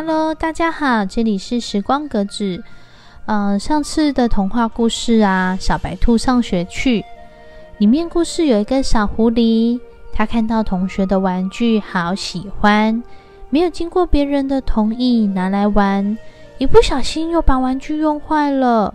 [0.00, 2.62] Hello，大家好，这里是时光格子。
[3.26, 7.00] 嗯，上次的童话故事啊，《小白兔上学去》
[7.78, 9.80] 里面故事有一个小狐狸，
[10.12, 13.02] 他看到同学的玩具好喜欢，
[13.50, 16.16] 没有经过别人的同意拿来玩，
[16.58, 18.94] 一不小心又把玩具用坏了。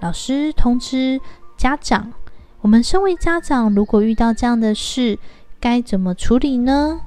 [0.00, 1.20] 老师通知
[1.56, 2.12] 家长，
[2.60, 5.16] 我们身为家长，如果遇到这样的事，
[5.60, 7.02] 该怎么处理呢？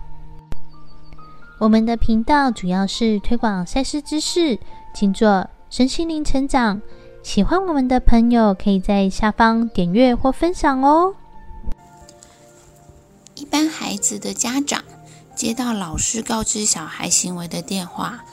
[1.60, 4.60] 我们的频道主要是推广赛事知识，
[4.94, 6.80] 请做身心灵成长。
[7.24, 11.16] 喜欢我们的朋友，可以在下方点阅或分享哦。
[13.34, 14.84] 一般孩子的家长
[15.36, 18.24] 接到老师告知小孩行为的电话，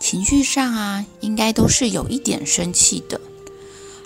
[0.00, 3.20] 情绪上啊，应该都是有一点生气的。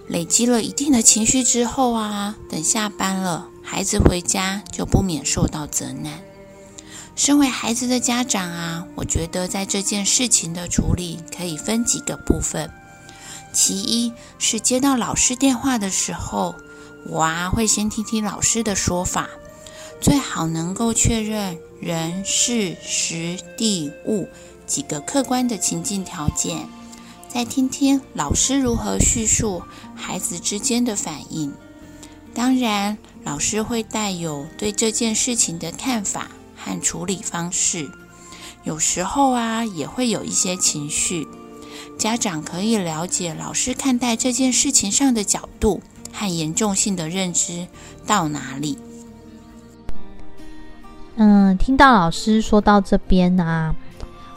[0.08, 6.12] 累积了一定的情绪之后啊，等下班了，孩子回家就不免受到责难。
[7.16, 12.70] 身为孩子的家长啊，我觉得在这件事情的处理可以分几个部分。
[13.52, 16.56] 其一是接到老师电话的时候，
[17.06, 19.28] 我啊会先听听老师的说法，
[20.00, 24.28] 最好能够确认人、事、时、地、物
[24.66, 26.68] 几个客观的情境条件。
[27.28, 29.62] 再听听老师如何叙述
[29.94, 31.52] 孩子之间的反应，
[32.32, 36.28] 当然，老师会带有对这件事情的看法
[36.64, 37.90] 和处理方式。
[38.62, 41.28] 有时候啊，也会有一些情绪。
[41.98, 47.66] 家长可以了解老师看待这件事情上的角度和严重性的认知
[48.06, 48.78] 到哪里。
[51.16, 53.74] 嗯，听到老师说到这边啊，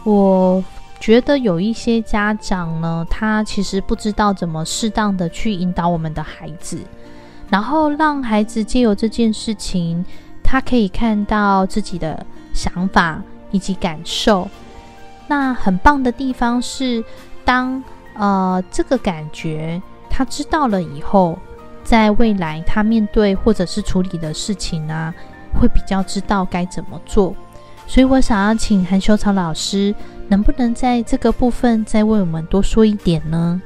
[0.03, 0.63] 我。
[0.99, 6.81] 觉得有一些家长呢，他其实不知道怎么适当的去引导我们的孩子，
[7.51, 10.03] 然后让孩子借由这件事情，
[10.47, 13.21] 他可以看到自己的想法
[13.51, 14.47] 以及感受。
[15.27, 17.03] 那很棒的地方是，
[17.43, 21.37] 当呃这个感觉他知道了以后，
[21.83, 25.13] 在未来他面对或者是处理的事情呢，
[25.59, 27.35] 会比较知道该怎么做。
[27.85, 29.93] 所以我想要请韩修草老师。
[30.29, 33.61] 能不能在这个部分再为我们多说一点呢？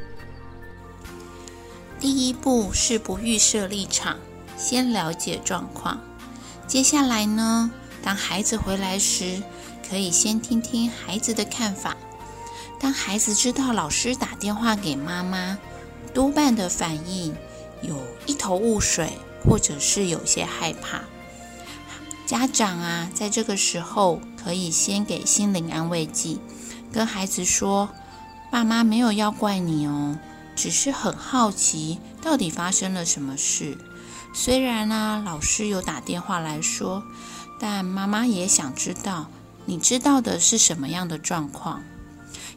[2.00, 4.18] 第一步是不预设立场，
[4.56, 6.00] 先了解状况。
[6.72, 7.70] 接下来呢，
[8.02, 9.44] 当孩子回来时，
[9.90, 11.98] 可以先听听孩子的看法。
[12.80, 15.58] 当孩子知道老师打电话给妈妈，
[16.14, 17.36] 多半的反应
[17.82, 21.02] 有一头雾水，或者是有些害怕。
[22.26, 26.40] 家长啊，在这个时候可以先给心灵安慰剂，
[26.90, 27.90] 跟孩子说
[28.50, 30.18] ：“爸妈没有要怪你哦，
[30.56, 33.78] 只是很好奇到底发生了什么事。
[34.34, 37.04] 虽然呢，老师有打电话来说，
[37.60, 39.28] 但妈妈也想知道
[39.66, 41.84] 你知道的是什么样的状况。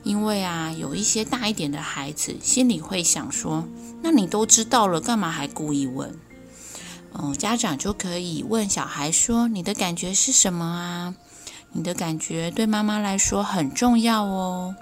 [0.02, 3.64] 因为啊，有一些大一点的孩子心里会想说：
[4.02, 6.18] 那你都知道了，干嘛还故意问？”
[7.16, 11.14] 嗯，家长就可以问小孩说：“你的感觉是什么啊？
[11.72, 14.74] 你的感觉对妈妈来说很重要哦。”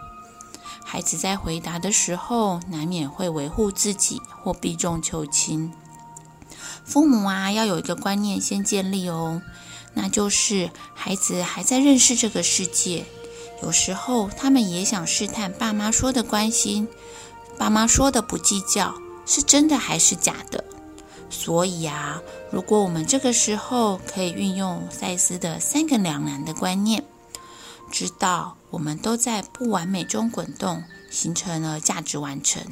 [0.84, 5.72] 孩子在回答的时候，难免会维护自己或避重就轻。
[6.84, 9.40] 父母啊，要有一个观念先建立哦，
[9.94, 13.04] 那就是孩子还在认识这个世界，
[13.62, 16.88] 有时候他们也想试探爸妈说的关心，
[17.58, 18.94] 爸妈说的不计较，
[19.24, 20.64] 是真的还是假的？
[21.30, 22.20] 所以啊，
[22.50, 27.04] 如果我们这个时候可以运用赛斯的三个两难的观念，
[27.90, 32.62] 知道我们都在不完美中滚动，形成了价值完成。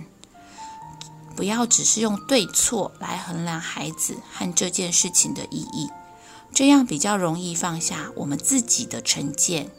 [1.36, 5.88] 不要只是用对错来衡量孩子和这件事情的意义，
[6.52, 9.70] 这样比较容易放下我们自己的成见。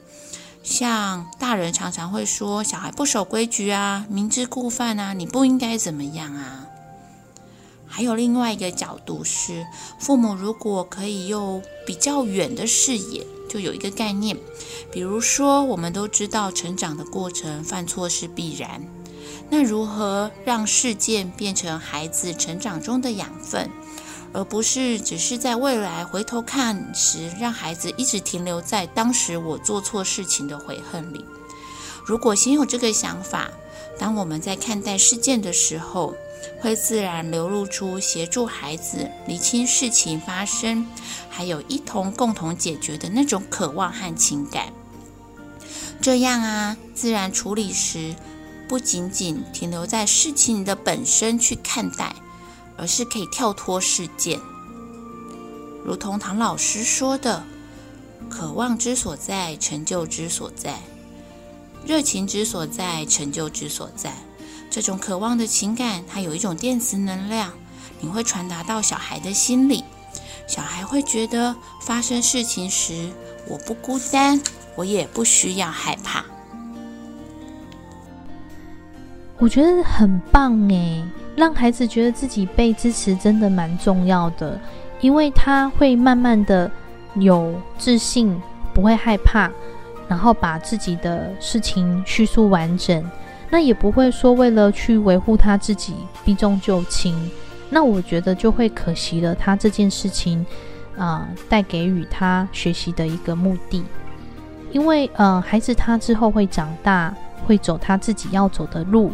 [0.63, 6.67] 像大人常常会说小孩不守规矩啊，明知故犯啊，你不应该怎么样啊。
[7.88, 9.65] 还有另外一个角度是，
[10.00, 14.38] 父母如果可以用比较远的视野，就有一个概念，
[14.92, 18.81] 比如说，我们都知道成长的过程，犯错是必然。
[19.53, 23.69] 那如何让事件变成孩子成长中的养分，
[24.31, 31.25] 而不是只是在未来回头看时，让孩子一直停留在当时我做错事情的悔恨里？
[32.06, 33.50] 如果先有这个想法，
[34.00, 36.15] 当我们在看待事件的时候，
[36.62, 40.88] 会自然流露出协助孩子厘清事情发生，
[41.30, 44.71] 还有一同共同解决的那种渴望和情感。
[46.01, 48.15] 这样啊，自然处理时
[48.71, 52.15] 不仅仅停留在事情的本身去看待，
[52.77, 54.39] 而是可以跳脱事件。
[55.83, 57.44] 如同唐老师说的
[58.31, 60.79] ：“渴望之所在，成就之所在。”
[61.85, 64.13] 热情之所在，成就之所在。
[64.69, 67.51] 这种渴望的情感，它有一种电磁能量，
[68.00, 69.83] 你会传达到小孩的心里。
[70.47, 73.12] 小孩会觉得发生事情时，
[73.50, 74.41] 我不孤单，
[74.77, 76.23] 我也不需要害怕。
[79.42, 81.04] 我觉得很棒诶，
[81.36, 84.56] 让孩子觉得自己被支持，真的蛮重要的，
[85.00, 86.70] 因为他会慢慢的
[87.16, 88.40] 有自信，
[88.72, 89.50] 不会害怕，
[90.08, 93.04] 然后把自己的事情叙述完整，
[93.50, 97.16] 那也不会说为了去维护他自己避重就轻。
[97.68, 100.46] 那我觉得就会可惜了，他这件事情，
[100.96, 103.84] 啊，带给予他学习的一个目的，
[104.72, 107.12] 因为呃，孩子他之后会长大，
[107.48, 109.12] 会走他自己要走的路，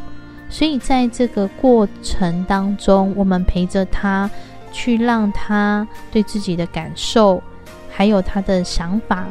[0.49, 4.29] 所以在这个过程当中，我们陪着他，
[4.71, 7.41] 去让他对自己的感受，
[7.89, 9.27] 还有他的想法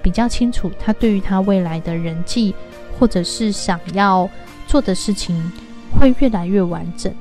[0.00, 2.54] 比较清楚，他对于他未来的人际
[2.98, 4.28] 或者是想要
[4.66, 5.52] 做的事情，
[5.98, 7.12] 会越来越完整。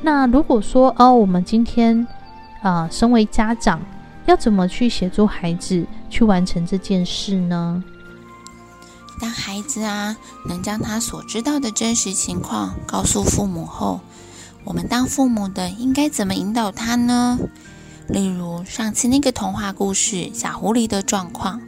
[0.00, 2.06] 那如果说哦，我们今天
[2.60, 3.80] 啊，身为家长，
[4.26, 7.82] 要怎么去协助孩子去完成这件事呢？
[9.20, 10.16] 当孩子啊，
[10.46, 14.00] 能将他所知道的真实情况告诉父母后，
[14.64, 17.38] 我们当父母的应该怎么引导他呢？
[18.08, 21.62] 例如上次那个童话故事小狐狸的状况，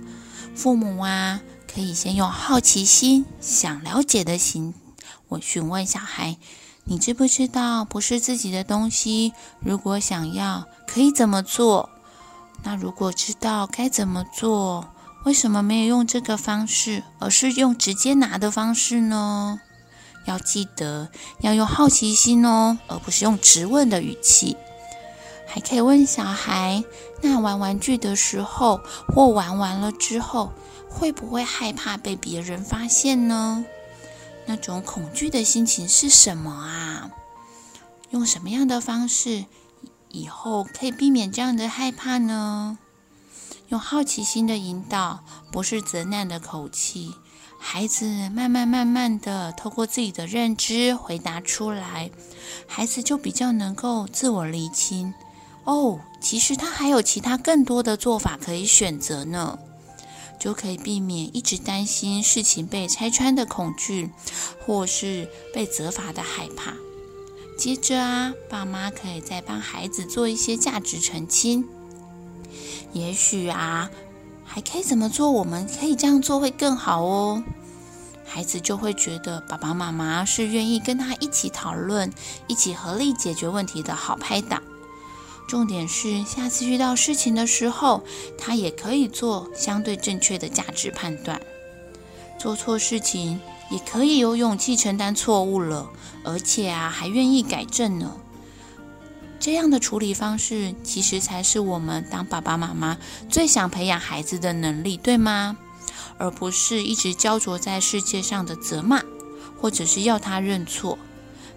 [0.55, 1.41] 父母啊，
[1.73, 4.75] 可以先用好奇心、想了解的心，
[5.29, 6.37] 我询问小孩。
[6.87, 11.89] 你知不知道，不是自己的东西，如果想要，可以怎么做？
[12.63, 14.89] 那如果知道该怎么做，
[15.25, 19.61] 为什么没有用这个方式，而是用直接拿的方式呢？
[20.27, 21.11] 要记得
[21.41, 24.57] 要用好奇心哦，而不是用质问的语气。
[25.47, 26.83] 还可以问小孩：
[27.23, 30.53] 那玩玩具的时候，或玩完了之后，
[30.89, 33.65] 会不会害怕被别人发现呢？
[34.47, 37.11] 那种恐惧的心情是什么啊？
[38.11, 39.47] 用什么样的方式
[40.09, 42.79] 以后可以避免这样的害怕呢？
[43.69, 47.15] 用好奇心的引导，不是责难的口气，
[47.59, 52.11] 孩子慢慢慢慢的透过自己的认知回答出来，
[52.67, 55.15] 孩子就比较能够自我厘清。
[55.65, 59.59] 哦，其实他还有其他更多的做法可以选择呢。
[60.39, 64.11] 就可以避免一直担心事情被拆穿的恐惧，
[64.67, 66.75] 或是被责罚的害怕。
[67.57, 71.67] 接着啊，爸妈可以再帮孩子做一些价值澄清。
[72.93, 73.91] 也许啊，
[74.45, 75.31] 还可以怎么做？
[75.31, 77.43] 我们可以这样做会更好哦。
[78.27, 82.13] 孩子就会觉得爸爸妈妈是愿意跟他一起讨论、
[82.49, 84.63] 一起合力解决问题的好拍档。
[85.47, 88.03] 重点是，下次遇到事情的时候，
[88.39, 91.41] 他也可以做相对正确的价值判断。
[92.39, 93.41] 做错事情
[93.71, 95.89] 也可以有勇气承担错误了，
[96.25, 98.17] 而且啊，还愿意改正呢。
[99.45, 102.97] 这样的处理方式，其实才是我们当爸爸妈妈
[103.29, 105.59] 最想培养孩子的能力，对吗？
[106.17, 109.03] 而不是一直焦灼在世界上的责骂，
[109.61, 110.99] 或者是要他认错。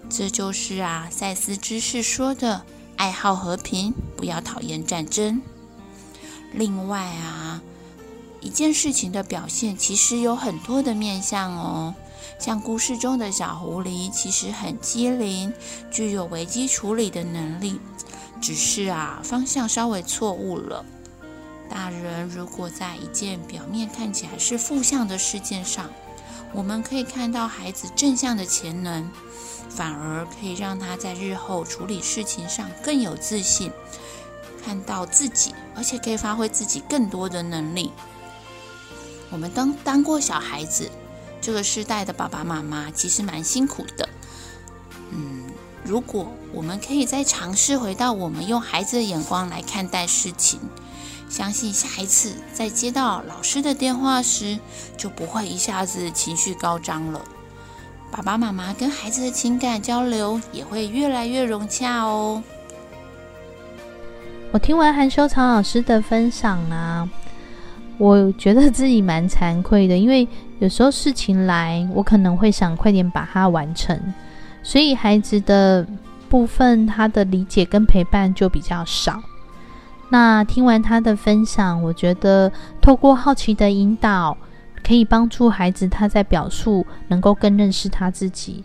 [0.09, 2.63] 这就是啊，赛斯知士说的。
[2.97, 5.41] 爱好和平，不要讨厌战争。
[6.51, 7.61] 另外啊，
[8.41, 11.95] 一件事情的表现其实有很多的面向哦。
[12.39, 15.53] 像故事中的小狐狸，其实很机灵，
[15.89, 17.79] 具有危机处理的能力，
[18.41, 20.85] 只是啊方向稍微错误了。
[21.69, 25.89] 大人如果在一件表面看起来是负向的事件上，
[26.53, 29.09] 我们可以看到孩子正向的潜能。
[29.69, 33.69] 反而可以让他在日后处理事情上更有自信，
[34.63, 37.91] 看到自己，而且可以发挥自己更多的能力。
[39.29, 40.89] 我们当当过小孩子，
[41.47, 44.09] 这个时代的爸爸妈妈其实蛮辛苦的。
[45.11, 45.45] 嗯，
[45.81, 50.59] 如果我们可以再尝试回到我们用孩子的眼光来看待事情，
[51.29, 54.59] 相信下一次在接到老师的电话时，
[54.97, 57.21] 就不会一下子情绪高涨了。
[58.11, 62.43] 爸爸妈妈跟孩子的情感交流也会越来越融洽哦。
[64.51, 67.09] 我听完韩修长老师的分享啊，
[67.97, 70.27] 我觉得自己蛮惭愧的，因为
[70.59, 73.99] 有时候事情来，我可能会想快点把它完成，
[74.63, 75.85] 所以孩子的
[76.29, 79.21] 部分他的理解跟陪伴就比较少。
[80.09, 82.51] 那听完他的分享，我觉得
[82.81, 84.37] 透过好奇的引导。
[84.83, 88.63] 可以帮助孩子他在表述能够更认识他自己。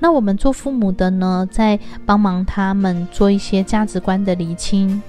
[0.00, 5.00] 那我们做父母的呢，在帮忙他们做一些价值观的厘清，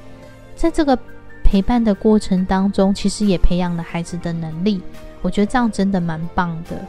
[0.56, 0.98] 在这个
[1.54, 4.82] 陪伴的过程当中，其实也培养了孩子的能力。
[5.22, 6.84] 我觉得这样真的蛮棒的。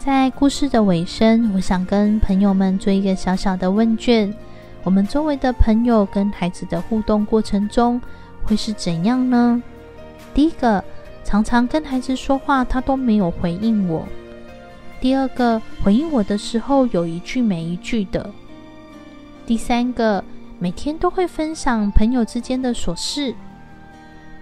[0.00, 4.34] 在故事的尾声，我想跟朋友们做一个小小的问卷：
[4.82, 8.02] 我们周围的朋友跟孩子的互动过程中
[8.42, 9.62] 会是怎样呢？
[10.34, 10.82] 第一个，
[11.22, 14.02] 常常跟孩子说话，他都没有回应我；
[15.00, 18.26] 第二个，回应我的时候有一句没一句的；
[19.46, 20.24] 第三个，
[20.58, 23.34] 每天都会分享朋友之间的琐事。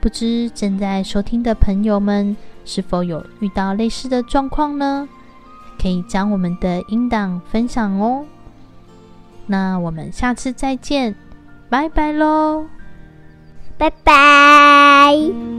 [0.00, 5.08] 不知正在收听的朋友们是否有遇到类似的状况呢？
[5.80, 8.24] 可以将我们的音档分享哦。
[9.46, 11.14] 那我们下次再见，
[11.68, 12.66] 拜拜喽，
[13.76, 15.53] 拜拜。